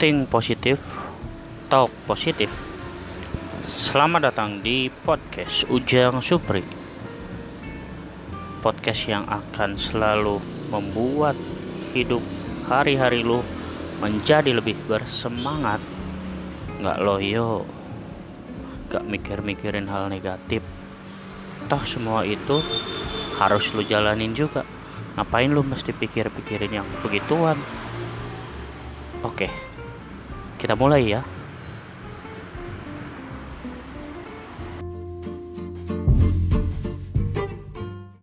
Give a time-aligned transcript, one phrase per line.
[0.00, 0.80] Think positif,
[1.68, 2.48] talk positif.
[3.60, 6.64] Selamat datang di podcast Ujang Supri.
[8.64, 10.40] Podcast yang akan selalu
[10.72, 11.36] membuat
[11.92, 12.24] hidup
[12.64, 13.44] hari-hari lu
[14.00, 15.84] menjadi lebih bersemangat.
[16.80, 17.68] Nggak loyo,
[18.88, 20.64] nggak mikir-mikirin hal negatif.
[21.68, 22.64] Toh semua itu
[23.36, 24.64] harus lu jalanin juga.
[25.20, 27.60] Ngapain lu mesti pikir-pikirin yang begituan?
[29.20, 29.52] Oke,
[30.60, 31.24] kita mulai ya.